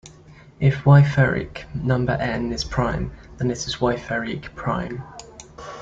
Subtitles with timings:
[0.59, 5.03] If Wieferich number "n" is prime, then it is a Wieferich prime.